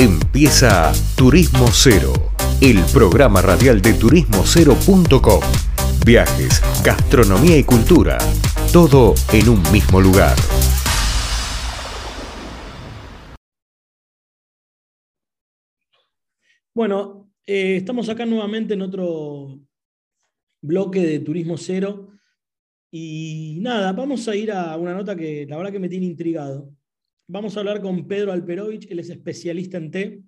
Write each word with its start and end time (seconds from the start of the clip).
Empieza 0.00 0.92
Turismo 1.16 1.66
Cero, 1.72 2.12
el 2.60 2.78
programa 2.92 3.42
radial 3.42 3.82
de 3.82 3.94
turismocero.com. 3.94 5.40
Viajes, 6.06 6.62
gastronomía 6.84 7.58
y 7.58 7.64
cultura, 7.64 8.16
todo 8.72 9.14
en 9.32 9.48
un 9.48 9.60
mismo 9.72 10.00
lugar. 10.00 10.36
Bueno, 16.72 17.32
eh, 17.44 17.78
estamos 17.78 18.08
acá 18.08 18.24
nuevamente 18.24 18.74
en 18.74 18.82
otro 18.82 19.58
bloque 20.62 21.00
de 21.00 21.18
Turismo 21.18 21.56
Cero. 21.56 22.10
Y 22.92 23.58
nada, 23.62 23.92
vamos 23.92 24.28
a 24.28 24.36
ir 24.36 24.52
a 24.52 24.76
una 24.76 24.94
nota 24.94 25.16
que 25.16 25.44
la 25.48 25.56
verdad 25.56 25.72
que 25.72 25.80
me 25.80 25.88
tiene 25.88 26.06
intrigado. 26.06 26.77
Vamos 27.30 27.54
a 27.54 27.60
hablar 27.60 27.82
con 27.82 28.08
Pedro 28.08 28.32
Alperovich, 28.32 28.90
él 28.90 29.00
es 29.00 29.10
especialista 29.10 29.76
en 29.76 29.90
té. 29.90 30.22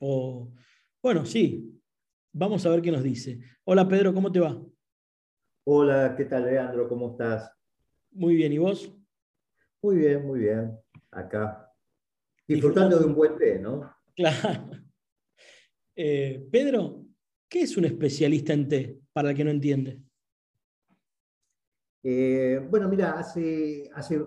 O, 0.00 0.50
bueno, 1.02 1.26
sí, 1.26 1.78
vamos 2.32 2.64
a 2.64 2.70
ver 2.70 2.80
qué 2.80 2.90
nos 2.90 3.02
dice. 3.02 3.38
Hola 3.64 3.86
Pedro, 3.86 4.14
¿cómo 4.14 4.32
te 4.32 4.40
va? 4.40 4.58
Hola, 5.64 6.14
¿qué 6.16 6.24
tal 6.24 6.46
Leandro? 6.46 6.88
¿Cómo 6.88 7.10
estás? 7.10 7.52
Muy 8.10 8.36
bien, 8.36 8.54
¿y 8.54 8.58
vos? 8.58 8.90
Muy 9.82 9.96
bien, 9.96 10.26
muy 10.26 10.40
bien. 10.40 10.78
Acá. 11.10 11.70
Disfrutando 12.46 12.98
de 12.98 13.04
un 13.04 13.14
buen 13.14 13.36
té, 13.36 13.58
¿no? 13.58 13.94
Claro. 14.16 14.70
Eh, 16.00 16.46
Pedro, 16.52 17.04
¿qué 17.48 17.62
es 17.62 17.76
un 17.76 17.84
especialista 17.84 18.52
en 18.52 18.68
té, 18.68 19.00
para 19.12 19.30
el 19.30 19.36
que 19.36 19.42
no 19.42 19.50
entiende? 19.50 20.00
Eh, 22.04 22.64
bueno, 22.70 22.88
mira, 22.88 23.18
hace, 23.18 23.90
hace 23.92 24.24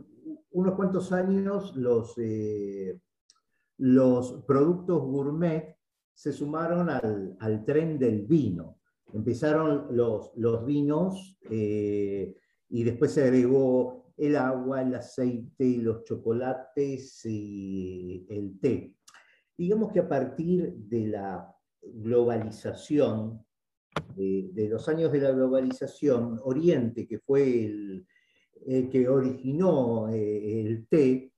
unos 0.52 0.76
cuantos 0.76 1.12
años 1.12 1.76
los, 1.76 2.14
eh, 2.18 3.00
los 3.78 4.44
productos 4.46 5.02
gourmet 5.02 5.78
se 6.14 6.34
sumaron 6.34 6.90
al, 6.90 7.66
tren 7.66 7.98
del 7.98 8.24
vino. 8.24 8.80
Empezaron 9.14 9.96
los, 9.96 10.32
los 10.36 10.66
vinos 10.66 11.38
eh, 11.50 12.36
y 12.70 12.84
después 12.84 13.12
se 13.12 13.24
agregó 13.24 14.14
el 14.18 14.36
agua, 14.36 14.82
el 14.82 14.96
aceite, 14.96 15.78
los 15.78 16.04
chocolates 16.04 17.26
y 17.26 18.26
el 18.30 18.60
té. 18.60 18.96
Digamos 19.58 19.92
que 19.92 20.00
a 20.00 20.08
partir 20.08 20.74
de 20.74 21.08
la 21.08 21.56
globalización, 21.82 23.44
de, 24.16 24.68
los 24.70 24.88
años 24.88 25.12
de 25.12 25.20
la 25.20 25.32
globalización, 25.32 26.40
Oriente, 26.44 27.08
que 27.08 27.20
fue 27.20 27.66
el, 27.66 28.06
que 28.90 29.08
originó 29.08 30.10
eh, 30.10 30.62
el 30.62 30.88
té, 30.88 31.32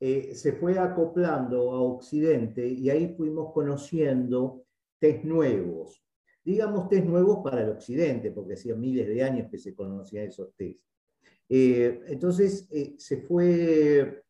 eh, 0.00 0.34
se 0.34 0.52
fue 0.52 0.78
acoplando 0.78 1.72
a 1.72 1.80
Occidente 1.80 2.66
y 2.66 2.90
ahí 2.90 3.14
fuimos 3.16 3.52
conociendo 3.52 4.64
tés 4.98 5.24
nuevos. 5.24 6.02
Digamos 6.44 6.88
tés 6.88 7.04
nuevos 7.04 7.38
para 7.44 7.62
el 7.62 7.70
Occidente, 7.70 8.32
porque 8.32 8.54
hacía 8.54 8.74
miles 8.74 9.06
de 9.06 9.22
años 9.22 9.48
que 9.50 9.58
se 9.58 9.74
conocían 9.74 10.26
esos 10.26 10.54
tés. 10.56 10.76
Eh, 11.48 12.00
entonces 12.06 12.68
se 12.96 13.16
fue 13.18 14.22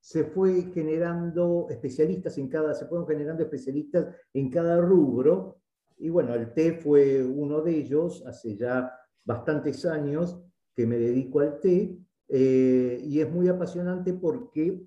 se 0.00 0.24
fue 0.24 0.64
generando 0.74 1.66
especialistas 1.70 2.36
en 2.36 2.48
cada, 2.48 2.74
se 2.74 2.84
fueron 2.84 3.06
generando 3.06 3.42
especialistas 3.42 4.14
en 4.34 4.50
cada 4.50 4.78
rubro, 4.78 5.62
y 5.96 6.10
bueno, 6.10 6.34
el 6.34 6.52
té 6.52 6.74
fue 6.74 7.24
uno 7.24 7.62
de 7.62 7.74
ellos, 7.74 8.22
hace 8.26 8.54
ya 8.54 8.92
bastantes 9.24 9.86
años 9.86 10.44
que 10.74 10.86
me 10.86 10.98
dedico 10.98 11.40
al 11.40 11.60
té, 11.60 11.96
eh, 12.28 13.00
y 13.04 13.20
es 13.20 13.30
muy 13.30 13.48
apasionante 13.48 14.12
porque 14.14 14.80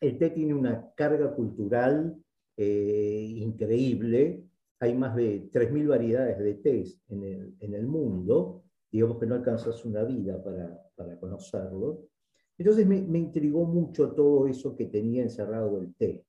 el 0.00 0.18
té 0.18 0.30
tiene 0.30 0.54
una 0.54 0.92
carga 0.94 1.34
cultural 1.34 2.16
eh, 2.56 3.34
increíble, 3.36 4.44
hay 4.80 4.94
más 4.94 5.16
de 5.16 5.50
3.000 5.50 5.88
variedades 5.88 6.38
de 6.38 6.54
tés 6.54 7.00
en 7.08 7.24
el, 7.24 7.54
en 7.60 7.74
el, 7.74 7.86
mundo, 7.86 8.62
digamos 8.90 9.18
que 9.18 9.26
no 9.26 9.34
alcanzas 9.34 9.84
una 9.84 10.04
vida 10.04 10.42
para, 10.42 10.80
para 10.94 11.18
conocerlo, 11.18 12.08
entonces 12.56 12.86
me, 12.86 13.18
intrigó 13.18 13.64
mucho 13.64 14.12
todo 14.12 14.46
eso 14.46 14.76
que 14.76 14.86
tenía 14.86 15.22
encerrado 15.22 15.78
el 15.78 15.94
té. 15.94 16.24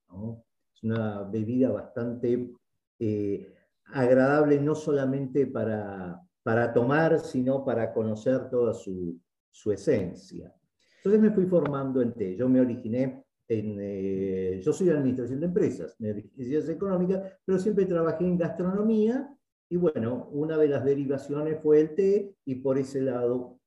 Es 0.74 0.84
una 0.84 1.24
bebida 1.24 1.72
bastante 1.72 2.52
eh, 3.00 3.54
agradable 3.86 4.60
no 4.60 4.74
solamente 4.74 5.46
para, 5.46 6.25
para 6.46 6.72
tomar, 6.72 7.20
sino 7.22 7.66
para 7.66 7.92
conocer 7.92 8.52
toda 8.52 8.72
su, 8.72 9.20
su, 9.50 9.72
esencia. 9.72 10.54
Entonces 10.98 11.20
me 11.20 11.32
fui 11.32 11.48
formando 11.48 12.04
en 12.04 12.14
té. 12.14 12.36
Yo 12.36 12.48
me 12.48 12.62
originé 12.62 13.26
en... 13.48 13.78
Eh, 13.82 14.62
yo 14.64 14.72
soy 14.72 14.86
de 14.86 14.94
administración 14.94 15.40
de 15.40 15.48
empresas, 15.48 15.96
me 15.98 16.12
originé 16.12 16.58
en 16.58 16.70
económicas, 16.70 17.34
pero 17.44 17.58
siempre 17.58 17.88
trabajé 17.88 18.26
en 18.26 18.38
gastronomía 18.38 19.28
y 19.68 19.76
bueno, 19.76 20.30
una 20.34 20.56
de 20.60 20.68
las 20.68 20.86
derivaciones 20.86 21.60
fue 21.64 21.82
el 21.82 21.96
té 21.96 22.36
y 22.46 22.56
por 22.56 22.78
ese 22.78 23.02
lado 23.02 23.60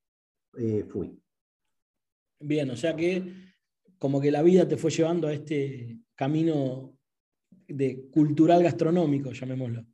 eh, 0.57 0.85
fui. 0.89 1.21
Bien, 2.39 2.71
o 2.71 2.77
sea 2.77 2.95
que 2.95 3.25
como 3.99 4.21
que 4.21 4.31
la 4.31 4.43
vida 4.43 4.69
te 4.69 4.77
fue 4.77 4.93
llevando 4.93 5.27
a 5.27 5.33
este 5.33 5.99
camino 6.15 6.97
de 7.67 8.09
cultural 8.13 8.63
gastronómico, 8.63 9.33
llamémoslo. 9.33 9.85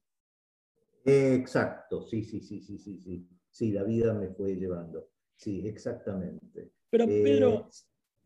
Exacto, 1.04 2.02
sí, 2.02 2.24
sí, 2.24 2.40
sí, 2.40 2.60
sí, 2.60 2.78
sí, 2.78 2.98
sí. 2.98 3.28
Sí, 3.50 3.70
la 3.70 3.84
vida 3.84 4.12
me 4.14 4.28
fue 4.28 4.56
llevando. 4.56 5.10
Sí, 5.36 5.66
exactamente. 5.66 6.72
Pero 6.90 7.04
eh, 7.04 7.22
Pedro, 7.22 7.68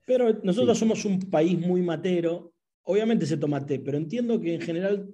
pero 0.06 0.32
nosotros 0.42 0.78
somos 0.78 1.04
un 1.04 1.20
país 1.20 1.58
muy 1.58 1.82
matero. 1.82 2.54
Obviamente 2.84 3.26
se 3.26 3.36
toma 3.36 3.66
té, 3.66 3.78
pero 3.80 3.98
entiendo 3.98 4.40
que 4.40 4.54
en 4.54 4.60
general 4.60 5.12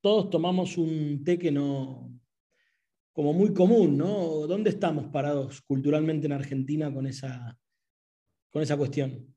todos 0.00 0.30
tomamos 0.30 0.78
un 0.78 1.24
té 1.24 1.38
que 1.38 1.50
no, 1.50 2.12
como 3.12 3.32
muy 3.32 3.52
común, 3.52 3.96
¿no? 3.96 4.46
¿Dónde 4.46 4.70
estamos 4.70 5.08
parados 5.08 5.60
culturalmente 5.62 6.26
en 6.26 6.32
Argentina 6.32 6.92
con 6.92 7.06
esa, 7.06 7.58
con 8.50 8.62
esa 8.62 8.76
cuestión. 8.76 9.34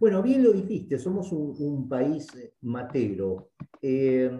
Bueno, 0.00 0.22
bien 0.22 0.44
lo 0.44 0.52
dijiste, 0.52 0.96
somos 0.96 1.32
un, 1.32 1.88
país 1.88 2.28
eh, 2.36 2.54
matero. 2.60 3.50
Eh, 3.82 4.30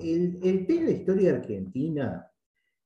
el, 0.00 0.66
tema 0.66 0.80
de 0.80 0.86
la 0.86 0.90
historia 0.92 1.34
Argentina 1.34 2.30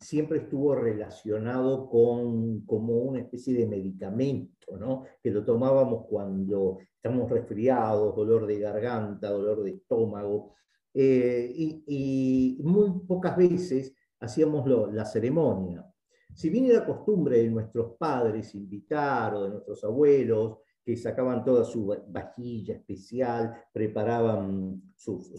siempre 0.00 0.38
estuvo 0.38 0.74
relacionado 0.74 1.88
con 1.90 2.62
como 2.64 2.94
una 2.94 3.20
especie 3.20 3.52
de 3.54 3.66
medicamento, 3.66 4.78
¿no? 4.78 5.04
que 5.22 5.30
lo 5.30 5.44
tomábamos 5.44 6.06
cuando 6.06 6.78
estamos 6.94 7.30
resfriados, 7.30 8.16
dolor 8.16 8.46
de 8.46 8.58
garganta, 8.58 9.28
dolor 9.28 9.62
de 9.62 9.72
estómago, 9.72 10.54
eh, 10.94 11.52
y, 11.54 12.58
muy 12.64 13.00
pocas 13.06 13.36
veces 13.36 13.94
hacíamos 14.20 14.66
la 14.92 15.04
ceremonia 15.04 15.84
si 16.38 16.50
bien 16.50 16.66
era 16.66 16.86
costumbre 16.86 17.38
de 17.38 17.50
nuestros 17.50 17.96
padres 17.96 18.54
invitar 18.54 19.34
o 19.34 19.42
de 19.42 19.50
nuestros 19.50 19.82
abuelos, 19.82 20.58
que 20.88 20.96
sacaban 20.96 21.44
toda 21.44 21.66
su 21.66 21.84
vajilla 22.08 22.76
especial, 22.76 23.54
preparaban 23.70 24.94
sus, 24.96 25.34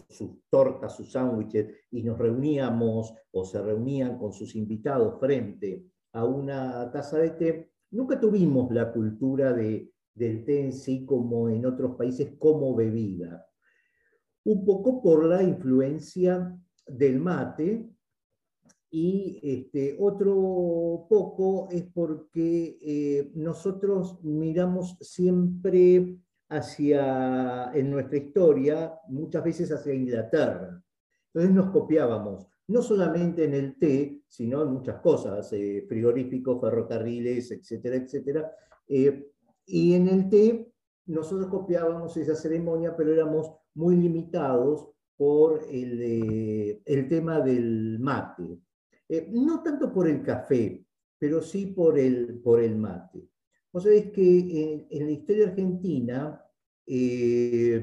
tortas, 0.48 0.94
sus 0.94 1.10
sándwiches, 1.10 1.66
y 1.90 2.04
nos 2.04 2.16
reuníamos 2.16 3.12
o 3.32 3.44
se 3.44 3.60
reunían 3.60 4.16
con 4.16 4.32
sus 4.32 4.54
invitados 4.54 5.18
frente 5.18 5.86
a 6.12 6.24
una 6.24 6.88
taza 6.92 7.18
de 7.18 7.30
té, 7.30 7.72
nunca 7.90 8.20
tuvimos 8.20 8.70
la 8.70 8.92
cultura 8.92 9.52
de, 9.52 9.92
del 10.14 10.44
té 10.44 10.66
en 10.66 10.72
sí 10.72 11.04
como 11.04 11.48
en 11.48 11.66
otros 11.66 11.96
países 11.96 12.36
como 12.38 12.72
bebida. 12.76 13.44
Un 14.44 14.64
poco 14.64 15.02
por 15.02 15.24
la 15.24 15.42
influencia 15.42 16.56
del 16.86 17.18
mate, 17.18 17.90
y 18.90 19.38
este, 19.42 19.96
otro 20.00 21.06
poco 21.08 21.68
es 21.70 21.84
porque 21.94 22.76
eh, 22.82 23.30
nosotros 23.34 24.18
miramos 24.24 24.96
siempre 25.00 26.18
hacia, 26.48 27.70
en 27.72 27.90
nuestra 27.90 28.18
historia, 28.18 28.98
muchas 29.08 29.44
veces 29.44 29.70
hacia 29.70 29.94
Inglaterra. 29.94 30.82
Entonces 31.32 31.54
nos 31.54 31.70
copiábamos, 31.70 32.48
no 32.66 32.82
solamente 32.82 33.44
en 33.44 33.54
el 33.54 33.78
té, 33.78 34.22
sino 34.26 34.62
en 34.62 34.72
muchas 34.72 35.00
cosas, 35.00 35.52
eh, 35.52 35.84
frigoríficos, 35.88 36.60
ferrocarriles, 36.60 37.52
etcétera, 37.52 37.94
etcétera. 37.94 38.50
Eh, 38.88 39.30
y 39.66 39.94
en 39.94 40.08
el 40.08 40.28
té 40.28 40.72
nosotros 41.06 41.48
copiábamos 41.48 42.16
esa 42.16 42.34
ceremonia, 42.34 42.96
pero 42.96 43.12
éramos 43.12 43.52
muy 43.74 43.94
limitados 43.94 44.88
por 45.16 45.60
el, 45.70 46.80
el 46.84 47.08
tema 47.08 47.40
del 47.40 48.00
mate. 48.00 48.58
Eh, 49.12 49.28
no 49.32 49.60
tanto 49.60 49.92
por 49.92 50.06
el 50.06 50.22
café, 50.22 50.86
pero 51.18 51.42
sí 51.42 51.66
por 51.66 51.98
el, 51.98 52.38
por 52.38 52.60
el 52.60 52.76
mate. 52.76 53.28
Vos 53.72 53.82
sabés 53.82 54.12
que 54.12 54.86
en, 54.88 55.04
la 55.04 55.10
historia 55.10 55.48
argentina 55.48 56.40
eh, 56.86 57.82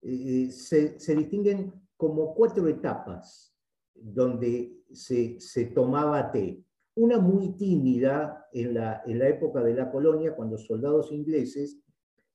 eh, 0.00 0.50
se, 0.50 1.14
distinguen 1.14 1.74
como 1.94 2.34
cuatro 2.34 2.66
etapas 2.68 3.54
donde 3.94 4.82
se, 4.92 5.66
tomaba 5.74 6.30
té. 6.32 6.64
Una 6.94 7.18
muy 7.18 7.54
tímida 7.56 8.46
en 8.50 8.72
la, 8.74 9.02
en 9.04 9.18
la 9.18 9.28
época 9.28 9.62
de 9.62 9.74
la 9.74 9.90
colonia, 9.90 10.34
cuando 10.34 10.56
soldados 10.56 11.12
ingleses 11.12 11.78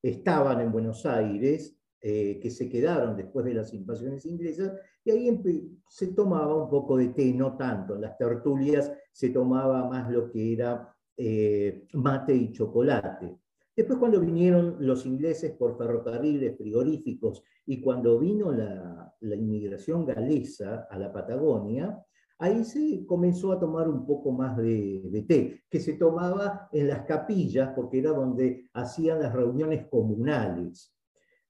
estaban 0.03 0.61
en 0.61 0.71
Buenos 0.71 1.07
Aires 1.07 1.75
eh, 2.03 2.39
que 2.39 2.49
se 2.49 2.67
quedaron 2.67 3.15
después 3.15 3.45
de 3.45 3.53
las 3.53 3.73
invasiones 3.75 4.25
inglesas, 4.25 4.73
y 5.03 5.11
ahí 5.11 5.81
se 5.89 6.07
tomaba 6.07 6.55
un 6.55 6.69
poco 6.69 6.97
de 6.97 7.09
té, 7.09 7.33
no 7.33 7.57
tanto. 7.57 7.95
En 7.95 8.01
las 8.01 8.17
tertulias 8.17 8.91
se 9.11 9.29
tomaba 9.29 9.89
más 9.89 10.09
lo 10.11 10.29
que 10.29 10.53
era 10.53 10.95
eh, 11.17 11.87
mate 11.93 12.35
y 12.35 12.51
chocolate. 12.51 13.37
Después 13.75 13.99
cuando 13.99 14.19
vinieron 14.19 14.77
los 14.79 15.05
ingleses 15.05 15.51
por 15.53 15.77
ferrocarriles 15.77 16.57
frigoríficos 16.57 17.43
y 17.65 17.81
cuando 17.81 18.19
vino 18.19 18.51
la, 18.51 19.13
inmigración 19.21 20.05
galesa 20.05 20.87
a 20.89 20.99
la 20.99 21.11
Patagonia, 21.11 22.03
ahí 22.39 22.63
se 22.63 23.05
comenzó 23.05 23.51
a 23.51 23.59
tomar 23.59 23.87
un 23.87 24.05
poco 24.05 24.31
más 24.31 24.57
de, 24.57 25.03
de, 25.05 25.21
té, 25.23 25.63
que 25.69 25.79
se 25.79 25.93
tomaba 25.93 26.69
en 26.71 26.87
las 26.87 27.05
capillas 27.05 27.71
porque 27.75 27.99
era 27.99 28.11
donde 28.11 28.69
hacían 28.73 29.21
las 29.21 29.33
reuniones 29.33 29.87
comunales. 29.87 30.93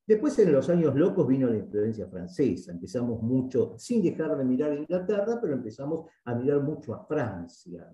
Después 0.06 0.38
en 0.40 0.52
los 0.52 0.70
años 0.70 0.96
locos 0.96 1.28
vino 1.28 1.48
la 1.48 1.58
influencia 1.58 2.08
francesa, 2.08 2.72
empezamos 2.72 3.22
mucho, 3.22 3.76
sin 3.78 4.02
dejar 4.02 4.38
de 4.38 4.44
mirar 4.44 4.72
a 4.72 4.76
Inglaterra, 4.76 5.40
pero 5.40 5.54
empezamos 5.54 6.06
a 6.26 6.36
mirar 6.36 6.62
mucho 6.62 6.94
a 6.94 7.06
Francia. 7.06 7.88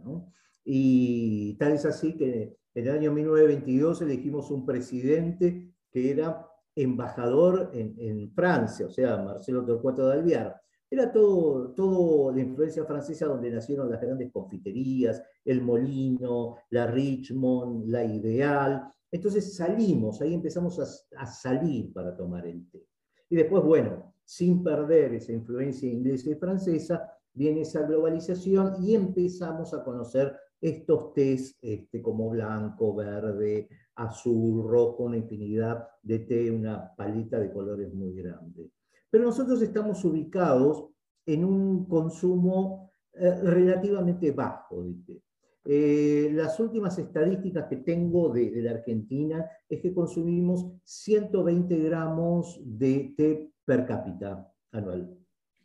Y 0.64 1.56
tal 1.56 1.74
es 1.74 1.86
así 1.86 2.16
que 2.16 2.58
en 2.74 2.88
el 2.88 2.94
año 2.94 3.12
1922 3.12 4.02
elegimos 4.02 4.52
un 4.52 4.66
presidente 4.66 5.74
que 5.92 6.12
era 6.12 6.48
embajador 6.76 7.72
en, 7.74 8.32
Francia, 8.34 8.86
o 8.86 8.90
sea, 8.90 9.18
Marcelo 9.18 9.66
Torcuato 9.66 10.08
de 10.08 10.14
Alvear. 10.14 10.62
Era 10.90 11.12
todo, 11.12 11.72
todo 11.74 12.32
la 12.32 12.40
influencia 12.40 12.86
francesa 12.86 13.26
donde 13.26 13.50
nacieron 13.50 13.90
las 13.90 14.00
grandes 14.00 14.32
confiterías, 14.32 15.22
el 15.44 15.62
Molino, 15.62 16.58
la 16.70 16.88
Richmond, 16.88 17.88
la 17.88 18.06
Ideal, 18.06 18.90
entonces 19.12 19.56
salimos, 19.56 20.22
ahí 20.22 20.34
empezamos 20.34 20.80
a, 20.80 21.26
salir 21.26 21.94
para 21.94 22.16
tomar 22.16 22.46
el 22.46 22.70
té. 22.70 22.86
Y 23.30 23.36
después, 23.36 23.64
bueno, 23.64 24.14
sin 24.24 24.64
perder 24.64 25.14
esa 25.14 25.32
influencia 25.32 25.90
inglesa 25.90 26.30
y 26.30 26.36
francesa, 26.36 27.12
viene 27.34 27.62
esa 27.62 27.84
globalización 27.84 28.84
y 28.84 28.96
empezamos 28.96 29.74
a 29.74 29.84
conocer 29.84 30.36
estos 30.60 31.14
tés 31.14 31.58
este, 31.62 32.02
como 32.02 32.30
blanco, 32.30 32.96
verde, 32.96 33.70
azul, 33.96 34.68
rojo, 34.68 35.04
una 35.04 35.18
infinidad 35.18 35.88
de 36.02 36.20
té, 36.20 36.52
una 36.52 36.94
paleta 36.96 37.40
de 37.40 37.52
colores 37.52 37.94
muy 37.94 38.14
grande. 38.14 38.72
Pero 39.10 39.26
nosotros 39.26 39.62
estamos 39.62 40.04
ubicados 40.04 40.90
en 41.26 41.46
un 41.46 41.86
consumo 41.86 42.92
eh, 43.14 43.42
relativamente 43.42 44.32
bajo 44.32 44.84
de 44.84 44.94
té. 45.06 45.22
Eh, 45.70 46.30
las 46.32 46.58
últimas 46.62 46.98
estadísticas 46.98 47.66
que 47.68 47.76
tengo 47.78 48.30
de, 48.30 48.52
la 48.62 48.72
Argentina 48.72 49.46
es 49.68 49.82
que 49.82 49.94
consumimos 49.94 50.66
120 50.86 51.78
gramos 51.80 52.58
de 52.64 53.14
té 53.18 53.52
per 53.66 53.86
cápita 53.86 54.50
anual. 54.72 55.14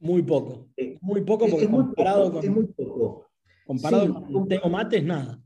Muy 0.01 0.25
poco. 0.25 0.71
Eh, 0.77 0.99
muy 1.01 1.21
poco 1.21 1.47
porque 1.49 1.71
comparado 1.71 2.33
con. 2.33 2.49
muy 2.53 2.67
poco. 2.67 3.29
Comparado 3.65 4.27
con 4.27 4.49
té 4.49 4.61
o 4.65 4.69
mate 4.69 4.97
es 4.97 5.05
nada. 5.05 5.41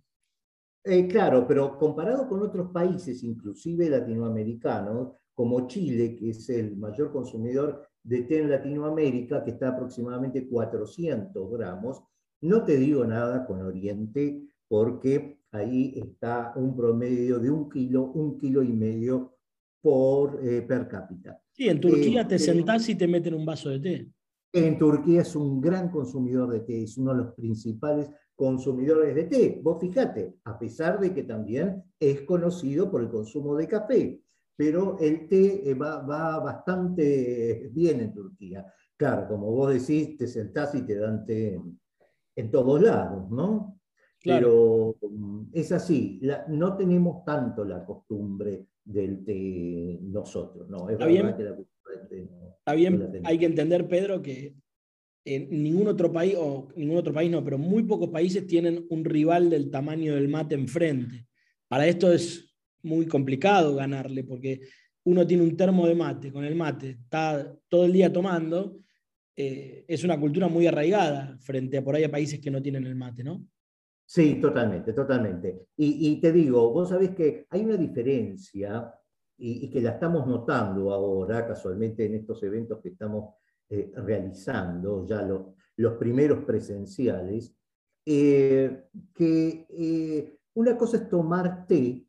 Eh, 0.82 1.06
claro, 1.06 1.46
pero 1.46 1.76
comparado 1.76 2.26
con 2.26 2.40
otros 2.40 2.70
países, 2.70 3.22
inclusive 3.24 3.90
latinoamericanos, 3.90 5.12
como 5.34 5.66
Chile, 5.66 6.16
que 6.16 6.30
es 6.30 6.48
el 6.48 6.78
mayor 6.78 7.12
consumidor 7.12 7.86
de 8.02 8.22
té 8.22 8.38
en 8.38 8.48
Latinoamérica, 8.48 9.44
que 9.44 9.50
está 9.50 9.68
aproximadamente 9.68 10.48
400 10.48 11.50
gramos, 11.50 12.02
no 12.42 12.64
te 12.64 12.76
digo 12.76 13.04
nada 13.04 13.46
con 13.46 13.62
Oriente 13.62 14.42
porque 14.68 15.40
ahí 15.52 15.94
está 15.96 16.52
un 16.56 16.76
promedio 16.76 17.38
de 17.38 17.50
un 17.50 17.68
kilo, 17.70 18.12
un 18.12 18.38
kilo 18.38 18.62
y 18.62 18.72
medio 18.72 19.36
por 19.80 20.40
eh, 20.42 20.62
per 20.62 20.88
cápita. 20.88 21.40
Sí, 21.52 21.68
en 21.68 21.80
Turquía 21.80 22.26
te 22.26 22.36
eh, 22.36 22.38
sentás 22.38 22.88
y 22.88 22.96
te 22.96 23.06
meten 23.06 23.34
un 23.34 23.46
vaso 23.46 23.70
de 23.70 23.80
té. 23.80 24.08
En 24.52 24.78
Turquía 24.78 25.22
es 25.22 25.36
un 25.36 25.60
gran 25.60 25.90
consumidor 25.90 26.50
de 26.50 26.60
té, 26.60 26.82
es 26.82 26.96
uno 26.98 27.12
de 27.12 27.18
los 27.18 27.34
principales 27.34 28.10
consumidores 28.34 29.14
de 29.14 29.24
té. 29.24 29.60
Vos 29.62 29.80
fíjate, 29.80 30.36
a 30.44 30.58
pesar 30.58 30.98
de 30.98 31.14
que 31.14 31.22
también 31.22 31.84
es 31.98 32.22
conocido 32.22 32.90
por 32.90 33.02
el 33.02 33.08
consumo 33.08 33.54
de 33.56 33.68
café, 33.68 34.20
pero 34.56 34.98
el 34.98 35.28
té 35.28 35.70
eh, 35.70 35.74
va, 35.74 36.02
va 36.02 36.40
bastante 36.40 37.70
bien 37.72 38.00
en 38.00 38.12
Turquía. 38.12 38.66
Claro, 38.96 39.28
como 39.28 39.50
vos 39.50 39.72
decís, 39.72 40.16
te 40.16 40.26
sentás 40.26 40.74
y 40.74 40.82
te 40.82 40.96
dan 40.96 41.24
té 41.26 41.54
en 41.54 41.78
todos 42.50 42.80
lados, 42.82 43.30
¿no? 43.30 43.80
Pero 44.22 44.96
mm, 45.00 45.50
es 45.52 45.72
así, 45.72 46.20
no 46.48 46.76
tenemos 46.76 47.24
tanto 47.24 47.64
la 47.64 47.84
costumbre 47.84 48.66
del 48.84 49.24
de 49.24 49.98
nosotros, 50.02 50.68
¿no? 50.68 50.88
Es 50.88 50.94
Está 50.94 51.06
bien, 51.06 51.34
que 51.36 51.42
la 51.42 51.56
Está 52.58 52.74
bien, 52.74 53.22
hay 53.24 53.38
que 53.38 53.46
entender, 53.46 53.86
Pedro, 53.88 54.20
que 54.20 54.54
en 55.24 55.62
ningún 55.62 55.88
otro 55.88 56.12
país, 56.12 56.34
o 56.38 56.68
ningún 56.76 56.96
otro 56.96 57.12
país 57.12 57.30
no, 57.30 57.44
pero 57.44 57.58
muy 57.58 57.82
pocos 57.82 58.08
países 58.10 58.46
tienen 58.46 58.86
un 58.90 59.04
rival 59.04 59.50
del 59.50 59.70
tamaño 59.70 60.14
del 60.14 60.28
mate 60.28 60.54
enfrente. 60.54 61.26
Para 61.68 61.86
esto 61.86 62.12
es 62.12 62.56
muy 62.82 63.06
complicado 63.06 63.74
ganarle, 63.74 64.24
porque 64.24 64.60
uno 65.04 65.26
tiene 65.26 65.42
un 65.42 65.56
termo 65.56 65.86
de 65.86 65.94
mate, 65.94 66.32
con 66.32 66.44
el 66.44 66.54
mate, 66.54 66.90
está 66.90 67.56
todo 67.68 67.84
el 67.84 67.92
día 67.92 68.12
tomando, 68.12 68.78
eh, 69.36 69.84
es 69.86 70.02
una 70.02 70.18
cultura 70.18 70.48
muy 70.48 70.66
arraigada 70.66 71.36
frente 71.40 71.76
a 71.76 71.84
por 71.84 71.94
ahí 71.94 72.04
a 72.04 72.10
países 72.10 72.40
que 72.40 72.50
no 72.50 72.62
tienen 72.62 72.86
el 72.86 72.94
mate, 72.94 73.22
¿no? 73.22 73.46
Sí, 74.06 74.40
totalmente, 74.40 74.92
totalmente. 74.92 75.66
Y, 75.76 76.20
te 76.20 76.32
digo, 76.32 76.72
vos 76.72 76.88
sabés 76.88 77.10
que 77.10 77.46
hay 77.50 77.64
una 77.64 77.76
diferencia 77.76 78.94
y, 79.36 79.68
que 79.68 79.80
la 79.80 79.90
estamos 79.90 80.26
notando 80.26 80.92
ahora, 80.92 81.46
casualmente 81.46 82.06
en 82.06 82.14
estos 82.14 82.42
eventos 82.44 82.80
que 82.80 82.90
estamos 82.90 83.34
eh, 83.68 83.92
realizando, 83.96 85.04
ya 85.04 85.22
los 85.22 85.92
primeros 85.94 86.44
presenciales, 86.44 87.52
eh, 88.06 88.84
que 89.12 90.38
una 90.54 90.78
cosa 90.78 90.98
es 90.98 91.08
tomar 91.08 91.66
té 91.66 92.06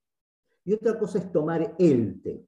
y 0.63 0.73
otra 0.73 0.99
cosa 0.99 1.17
es 1.17 1.31
tomar 1.31 1.75
el 1.79 2.21
té. 2.21 2.45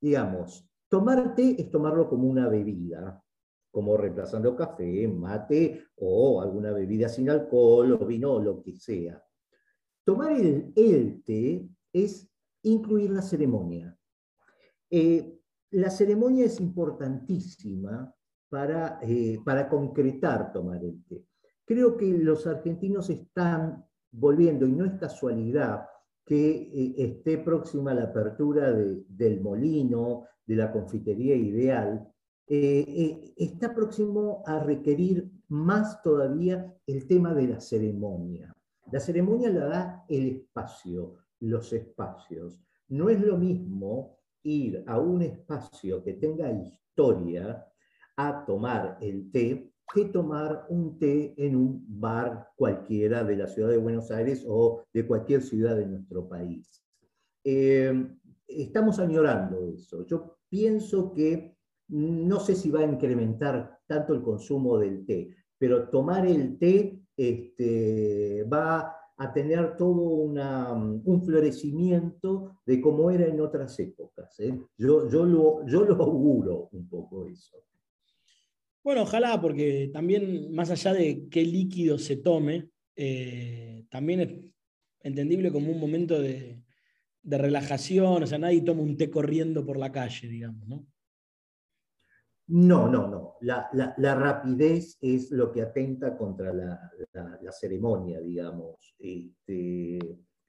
Digamos, 0.00 0.68
tomar 0.88 1.34
té 1.34 1.56
es 1.58 1.70
tomarlo 1.70 2.10
como 2.10 2.28
una 2.28 2.46
bebida, 2.48 3.23
como 3.74 3.96
reemplazando 3.96 4.54
café, 4.54 5.08
mate 5.08 5.88
o 5.96 6.40
alguna 6.40 6.70
bebida 6.70 7.08
sin 7.08 7.28
alcohol 7.28 7.98
o 8.00 8.06
vino 8.06 8.34
o 8.34 8.40
lo 8.40 8.62
que 8.62 8.72
sea. 8.76 9.20
Tomar 10.04 10.30
el, 10.30 11.22
té 11.24 11.68
es 11.92 12.30
incluir 12.62 13.10
la 13.10 13.20
ceremonia. 13.20 13.98
Eh, 14.88 15.40
la 15.72 15.90
ceremonia 15.90 16.44
es 16.44 16.60
importantísima 16.60 18.14
para, 18.48 19.00
eh, 19.02 19.40
para 19.44 19.68
concretar 19.68 20.52
tomar 20.52 20.84
el 20.84 21.02
té. 21.04 21.26
Creo 21.64 21.96
que 21.96 22.06
los 22.16 22.46
argentinos 22.46 23.10
están 23.10 23.84
volviendo, 24.12 24.68
y 24.68 24.72
no 24.72 24.84
es 24.84 24.92
casualidad, 25.00 25.84
que 26.24 26.48
eh, 26.48 26.94
esté 26.96 27.38
próxima 27.38 27.92
la 27.92 28.04
apertura 28.04 28.72
del 28.72 29.40
molino, 29.40 30.26
de 30.46 30.54
la 30.54 30.70
confitería 30.70 31.34
ideal, 31.34 32.13
eh, 32.46 32.84
eh, 32.86 33.34
está 33.36 33.74
próximo 33.74 34.42
a 34.46 34.58
requerir 34.58 35.30
más 35.48 36.02
todavía 36.02 36.74
el 36.86 37.06
tema 37.06 37.34
de 37.34 37.48
la 37.48 37.60
ceremonia. 37.60 38.52
La 38.92 39.00
ceremonia 39.00 39.50
la 39.50 39.66
da 39.66 40.04
el 40.08 40.28
espacio, 40.28 41.14
los 41.40 41.72
espacios. 41.72 42.60
No 42.88 43.08
es 43.08 43.20
lo 43.20 43.38
mismo 43.38 44.18
ir 44.42 44.84
a 44.86 44.98
un 44.98 45.22
espacio 45.22 46.02
que 46.04 46.14
tenga 46.14 46.50
historia 46.50 47.66
a 48.16 48.44
tomar 48.44 48.98
el 49.00 49.30
té 49.32 49.74
que 49.92 50.06
tomar 50.06 50.66
un 50.70 50.98
té 50.98 51.34
en 51.36 51.56
un 51.56 51.84
bar 51.86 52.48
cualquiera 52.56 53.22
de 53.22 53.36
la 53.36 53.46
ciudad 53.46 53.68
de 53.68 53.76
Buenos 53.76 54.10
Aires 54.10 54.44
o 54.46 54.84
de 54.92 55.06
cualquier 55.06 55.42
ciudad 55.42 55.76
de 55.76 55.86
nuestro 55.86 56.26
país. 56.28 56.82
Eh, 57.44 57.92
estamos 58.48 58.98
añorando 58.98 59.66
eso. 59.66 60.06
Yo 60.06 60.38
pienso 60.48 61.12
que 61.12 61.53
no 61.88 62.40
sé 62.40 62.54
si 62.54 62.70
va 62.70 62.80
a 62.80 62.86
incrementar 62.86 63.78
tanto 63.86 64.14
el 64.14 64.22
consumo 64.22 64.78
del 64.78 65.04
té, 65.04 65.34
pero 65.58 65.88
tomar 65.88 66.26
el 66.26 66.58
té 66.58 67.00
este, 67.16 68.44
va 68.44 68.96
a 69.16 69.32
tener 69.32 69.76
todo 69.76 69.92
un 69.92 71.22
florecimiento 71.24 72.60
de 72.66 72.80
cómo 72.80 73.10
era 73.10 73.26
en 73.26 73.40
otras 73.40 73.78
épocas. 73.78 74.38
¿eh? 74.40 74.58
Yo, 74.76 75.08
yo, 75.08 75.24
lo, 75.24 75.66
yo 75.66 75.84
lo 75.84 75.94
auguro 76.02 76.68
un 76.72 76.88
poco 76.88 77.26
eso. 77.26 77.64
Bueno, 78.82 79.02
ojalá, 79.02 79.40
porque 79.40 79.90
también 79.92 80.52
más 80.52 80.70
allá 80.70 80.92
de 80.92 81.28
qué 81.30 81.42
líquido 81.44 81.96
se 81.96 82.16
tome, 82.16 82.70
eh, 82.96 83.84
también 83.88 84.20
es 84.20 84.54
entendible 85.00 85.52
como 85.52 85.70
un 85.70 85.80
momento 85.80 86.20
de, 86.20 86.62
de 87.22 87.38
relajación, 87.38 88.22
o 88.22 88.26
sea, 88.26 88.38
nadie 88.38 88.60
toma 88.60 88.82
un 88.82 88.96
té 88.96 89.08
corriendo 89.10 89.64
por 89.64 89.78
la 89.78 89.90
calle, 89.90 90.28
digamos, 90.28 90.68
¿no? 90.68 90.86
No, 92.46 92.88
no, 92.88 93.08
no. 93.08 93.34
La, 93.40 94.14
rapidez 94.14 94.98
es 95.00 95.30
lo 95.30 95.50
que 95.50 95.62
atenta 95.62 96.16
contra 96.16 96.52
la, 96.52 96.90
ceremonia, 97.52 98.20
digamos. 98.20 98.94
Este, 98.98 99.98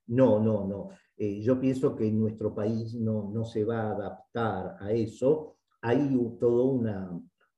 No, 0.07 0.39
no, 0.39 0.67
no. 0.67 0.89
Eh, 1.17 1.41
yo 1.41 1.59
pienso 1.59 1.95
que 1.95 2.11
nuestro 2.11 2.53
país 2.53 2.93
no, 2.95 3.31
no 3.31 3.45
se 3.45 3.63
va 3.63 3.83
a 3.83 3.91
adaptar 3.91 4.75
a 4.79 4.91
eso. 4.91 5.55
Hay 5.81 6.17
todo 6.39 6.65
una, 6.65 7.09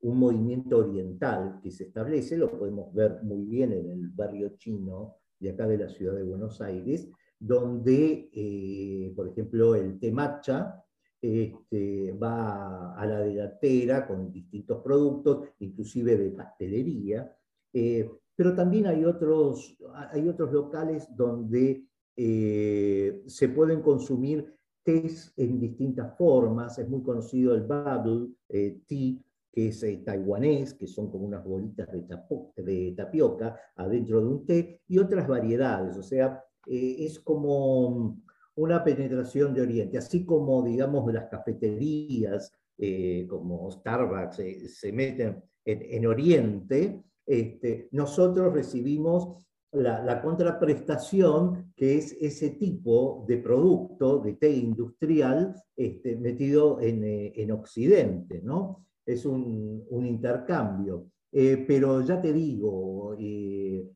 un 0.02 0.20
movimiento 0.20 0.78
oriental 0.78 1.60
que 1.62 1.72
se 1.72 1.86
establece, 1.86 2.38
lo 2.38 2.52
podemos 2.52 2.94
ver 2.94 3.24
muy 3.24 3.44
bien 3.44 3.74
en 3.74 3.90
el 3.90 4.10
barrio 4.10 4.56
chino 4.58 5.16
de 5.40 5.52
acá 5.52 5.68
de 5.68 5.78
la 5.78 5.90
ciudad 5.90 6.16
de 6.16 6.24
Buenos 6.24 6.62
Aires, 6.62 7.10
donde, 7.40 8.30
eh, 8.34 9.14
por 9.16 9.30
ejemplo, 9.30 9.76
el 9.76 10.00
temacha 10.00 10.84
este, 11.22 12.14
va 12.14 12.94
a 12.96 13.06
la 13.06 13.20
delantera 13.20 14.08
con 14.08 14.32
distintos 14.32 14.82
productos, 14.84 15.50
inclusive 15.60 16.18
de 16.18 16.32
pastelería, 16.32 17.36
eh, 17.74 18.10
pero 18.36 18.54
también 18.54 18.88
hay 18.88 19.04
otros, 19.04 19.78
hay 20.12 20.28
otros 20.28 20.52
locales 20.52 21.08
donde 21.16 21.86
eh, 22.16 23.24
se 23.26 23.50
pueden 23.50 23.82
consumir 23.82 24.54
tés 24.84 25.34
en 25.38 25.60
distintas 25.60 26.16
formas, 26.18 26.78
es 26.80 26.88
muy 26.88 27.02
conocido 27.02 27.56
el 27.56 27.64
bubble 27.64 28.30
tea, 28.48 29.18
que 29.52 29.70
es 29.70 29.84
taiwanés, 30.06 30.76
que 30.76 30.86
son 30.86 31.10
como 31.10 31.26
unas 31.26 31.44
bolitas 31.44 31.90
de, 31.92 32.94
tapioca 32.96 33.60
adentro 33.76 34.22
de 34.22 34.28
un 34.28 34.46
té, 34.46 34.82
y 34.88 35.00
otras 35.00 35.28
variedades, 35.28 35.98
o 35.98 36.04
sea, 36.04 36.44
eh, 36.68 36.96
es 37.00 37.20
como 37.20 38.22
una 38.58 38.84
penetración 38.84 39.54
de 39.54 39.62
Oriente, 39.62 39.98
así 39.98 40.26
como, 40.26 40.64
digamos, 40.64 41.12
las 41.14 41.26
cafeterías, 41.30 42.52
eh, 42.78 43.26
como 43.30 43.70
Starbucks, 43.72 44.40
eh, 44.40 44.68
se 44.68 44.92
meten 44.92 45.44
en, 45.64 46.06
Oriente, 46.08 47.04
este, 47.26 47.88
nosotros 47.92 48.54
recibimos 48.54 49.46
la, 49.72 50.22
contraprestación, 50.22 51.74
que 51.76 51.98
es 51.98 52.14
ese 52.20 52.52
tipo 52.52 53.26
de 53.28 53.38
producto 53.38 54.20
de 54.20 54.34
té 54.34 54.50
industrial 54.50 55.54
este, 55.76 56.16
metido 56.16 56.80
en, 56.82 57.52
Occidente, 57.52 58.42
¿no? 58.44 58.86
Es 59.06 59.26
un, 59.26 59.86
intercambio. 60.06 61.12
pero 61.32 62.02
ya 62.02 62.20
te 62.22 62.34
digo, 62.34 63.14
el 63.18 63.92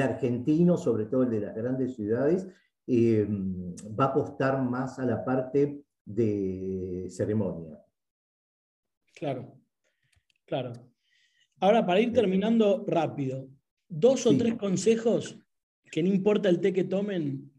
argentino, 0.00 0.76
sobre 0.76 1.06
todo 1.06 1.24
el 1.24 1.30
de 1.30 1.40
las 1.40 1.54
grandes 1.54 1.94
ciudades, 1.94 2.46
eh, 2.86 3.26
va 3.28 4.06
a 4.06 4.08
apostar 4.08 4.62
más 4.62 4.98
a 4.98 5.06
la 5.06 5.24
parte 5.24 5.82
de 6.04 7.06
ceremonia. 7.08 7.80
Claro, 9.14 9.54
claro. 10.46 10.72
Ahora, 11.60 11.86
para 11.86 12.00
ir 12.00 12.12
terminando 12.12 12.84
rápido, 12.88 13.48
dos 13.88 14.26
o 14.26 14.36
tres 14.36 14.54
consejos 14.54 15.38
que 15.90 16.02
no 16.02 16.08
importa 16.08 16.48
el 16.48 16.60
té 16.60 16.72
que 16.72 16.84
tomen, 16.84 17.52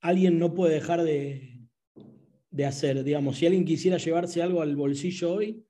alguien 0.00 0.38
no 0.38 0.54
puede 0.54 0.74
dejar 0.74 1.02
de, 1.02 1.68
de 2.50 2.64
hacer. 2.64 3.02
Digamos, 3.04 3.36
si 3.36 3.46
alguien 3.46 3.64
quisiera 3.64 3.98
llevarse 3.98 4.40
algo 4.40 4.62
al 4.62 4.76
bolsillo 4.76 5.34
hoy, 5.34 5.66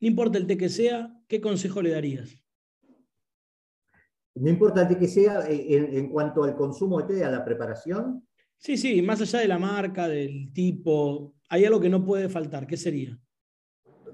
no 0.00 0.08
importa 0.08 0.38
el 0.38 0.46
té 0.46 0.56
que 0.56 0.68
sea, 0.68 1.16
¿qué 1.28 1.40
consejo 1.40 1.82
le 1.82 1.90
darías? 1.90 2.43
No 4.36 4.50
importa 4.50 4.84
de 4.84 4.98
que 4.98 5.06
sea 5.06 5.48
eh, 5.48 5.98
en, 5.98 6.10
cuanto 6.10 6.44
al 6.44 6.56
consumo 6.56 7.00
de 7.00 7.14
té, 7.14 7.24
a 7.24 7.30
la 7.30 7.44
preparación. 7.44 8.26
Sí, 8.56 8.76
sí, 8.76 9.00
más 9.02 9.20
allá 9.20 9.40
de 9.40 9.48
la 9.48 9.58
marca, 9.58 10.08
del 10.08 10.52
tipo, 10.52 11.34
hay 11.48 11.64
algo 11.64 11.80
que 11.80 11.88
no 11.88 12.04
puede 12.04 12.28
faltar. 12.28 12.66
¿Qué 12.66 12.76
sería? 12.76 13.18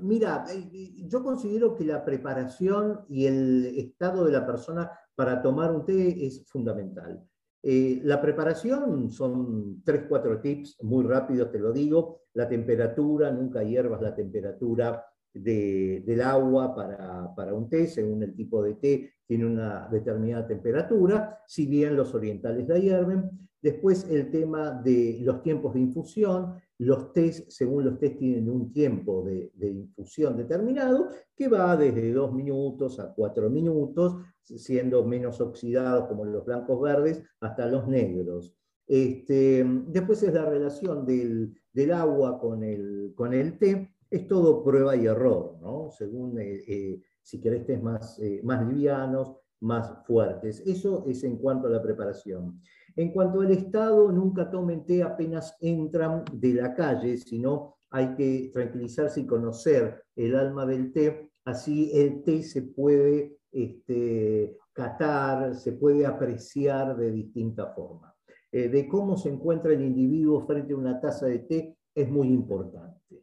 Mira, 0.01 0.45
eh, 0.53 0.93
yo 1.09 1.23
considero 1.23 1.75
que 1.75 1.85
la 1.85 2.05
preparación 2.05 3.01
y 3.09 3.27
el 3.27 3.67
estado 3.79 4.25
de 4.25 4.33
la 4.33 4.47
persona 4.47 4.91
para 5.15 5.41
tomar 5.43 5.73
un 5.73 5.85
té 5.85 6.27
es 6.27 6.45
fundamental. 6.47 7.23
Eh, 7.63 8.01
la 8.05 8.21
preparación 8.21 9.11
son 9.11 9.83
tres, 9.85 10.05
cuatro 10.09 10.41
tips 10.41 10.79
muy 10.83 11.05
rápidos, 11.05 11.51
te 11.53 11.59
lo 11.59 11.73
digo. 11.73 12.23
La 12.35 12.49
temperatura, 12.49 13.31
nunca 13.31 13.63
hiervas 13.63 14.01
la 14.01 14.15
temperatura 14.15 15.05
del 15.33 16.21
agua 16.23 16.75
para, 16.75 17.35
para, 17.35 17.55
un 17.55 17.69
té, 17.69 17.87
según 17.87 18.23
el 18.23 18.35
tipo 18.35 18.63
de 18.63 18.75
té, 18.75 19.13
tiene 19.31 19.47
una 19.47 19.87
determinada 19.93 20.45
temperatura, 20.45 21.39
si 21.47 21.65
bien 21.65 21.95
los 21.95 22.13
orientales 22.17 22.69
la 22.69 22.81
hierven. 22.81 23.31
Después 23.63 24.11
el 24.11 24.29
tema 24.29 24.73
de 24.73 25.21
los 25.21 25.41
tiempos 25.45 25.75
de 25.75 25.79
infusión, 25.83 26.57
los 26.79 27.13
tés, 27.13 27.45
según 27.49 27.85
los 27.85 28.01
tés, 28.01 28.19
tienen 28.19 28.51
un 28.51 28.73
tiempo 28.73 29.23
de, 29.23 29.53
infusión 29.61 30.37
determinado 30.37 31.11
que 31.37 31.47
va 31.47 31.77
desde 31.77 32.13
dos 32.13 32.33
minutos 32.33 32.99
a 32.99 33.15
cuatro 33.15 33.49
minutos, 33.49 34.17
siendo 34.43 35.05
menos 35.05 35.41
oxidados 35.41 36.09
como 36.09 36.25
los 36.25 36.45
blancos 36.45 36.81
verdes 36.81 37.23
hasta 37.39 37.67
los 37.67 37.87
negros. 37.87 38.53
Este, 38.85 39.65
después 39.87 40.25
es 40.25 40.35
la 40.35 40.47
relación 40.47 41.07
del, 41.07 41.55
del 41.73 41.93
agua 41.93 42.41
con 42.41 42.65
el, 42.65 43.13
con 43.15 43.33
el 43.33 43.59
té, 43.59 43.95
es 44.11 44.27
todo 44.27 44.65
prueba 44.65 44.97
y 44.97 45.07
error, 45.07 45.57
¿no? 45.63 45.93
Según 45.93 46.37
eh, 46.41 46.65
eh, 46.67 47.01
si 47.23 47.41
querés 47.41 47.61
estés 47.61 47.83
más, 47.83 48.19
eh, 48.19 48.41
más 48.43 48.67
livianos, 48.67 49.37
más 49.61 50.05
fuertes. 50.07 50.63
Eso 50.67 51.05
es 51.07 51.23
en 51.25 51.37
cuanto 51.37 51.67
a 51.67 51.71
la 51.71 51.83
preparación. 51.83 52.61
En 52.97 53.13
cuanto 53.13 53.41
al 53.41 53.51
estado, 53.51 54.11
nunca 54.11 54.51
tomen 54.51 54.85
té 54.85 55.03
apenas 55.03 55.57
entran 55.61 56.25
de 56.33 56.55
la 56.55 56.75
calle, 56.75 57.17
sino 57.17 57.77
hay 57.91 58.15
que 58.15 58.51
tranquilizarse 58.53 59.21
y 59.21 59.27
conocer 59.27 60.05
el 60.17 60.35
alma 60.35 60.67
del 60.67 60.93
té. 60.93 61.31
Así 61.45 61.91
el 61.93 62.23
té 62.23 62.43
se 62.43 62.63
puede 62.63 63.39
este, 63.53 64.57
catar, 64.73 65.55
se 65.55 65.73
puede 65.73 66.07
apreciar 66.07 66.97
de 66.97 67.11
distinta 67.11 67.67
forma. 67.75 68.15
de 68.53 68.89
cómo 68.89 69.17
se 69.17 69.29
encuentra 69.29 69.73
el 69.73 69.81
individuo 69.81 70.45
frente 70.45 70.73
a 70.73 70.77
una 70.77 71.01
taza 71.01 71.27
de 71.27 71.39
té 71.39 71.77
es 71.95 72.11
muy 72.11 72.29
importante. 72.29 73.23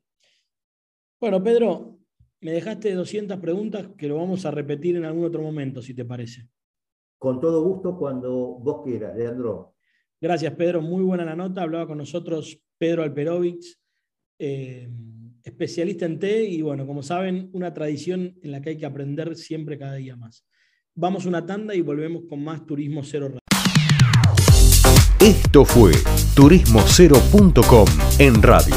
Bueno, 1.20 1.44
Pedro, 1.44 1.97
me 2.42 2.52
dejaste 2.52 2.94
200 2.94 3.40
preguntas 3.40 3.90
que 3.98 4.08
lo 4.08 4.18
vamos 4.18 4.46
a 4.46 4.52
repetir 4.52 4.96
en 4.96 5.06
algún 5.06 5.26
otro 5.26 5.42
momento, 5.42 5.82
si 5.82 5.94
te 5.94 6.06
parece. 6.06 6.48
Con 7.18 7.40
todo 7.40 7.64
gusto, 7.64 7.98
cuando 7.98 8.32
vos 8.60 8.84
quieras, 8.84 9.16
Leandro. 9.18 9.74
Gracias, 10.22 10.54
Pedro. 10.54 10.82
Muy 10.82 11.04
buena 11.04 11.26
la 11.26 11.36
nota. 11.36 11.64
Hablaba 11.64 11.88
con 11.88 11.98
nosotros 11.98 12.60
Pedro 12.78 13.04
Alperovich, 13.04 13.76
eh, 14.38 14.88
especialista 15.44 16.06
en 16.06 16.20
té 16.20 16.44
y, 16.44 16.62
bueno, 16.62 16.86
como 16.86 17.02
saben, 17.02 17.50
una 17.54 17.74
tradición 17.74 18.38
en 18.42 18.52
la 18.52 18.62
que 18.62 18.72
hay 18.72 18.78
que 18.78 18.86
aprender 18.86 19.36
siempre 19.36 19.78
cada 19.78 19.96
día 19.96 20.16
más. 20.16 20.46
Vamos 20.94 21.26
una 21.26 21.46
tanda 21.46 21.74
y 21.76 21.82
volvemos 21.82 22.24
con 22.28 22.44
más 22.44 22.66
Turismo 22.66 23.04
Cero 23.04 23.30
Radio. 23.30 23.40
Esto 25.20 25.66
fue 25.66 25.94
turismocero.com 26.36 27.88
en 28.20 28.42
radio 28.42 28.76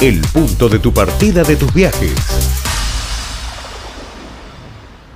el 0.00 0.22
punto 0.32 0.70
de 0.70 0.78
tu 0.78 0.94
partida 0.94 1.42
de 1.42 1.56
tus 1.56 1.74
viajes. 1.74 2.59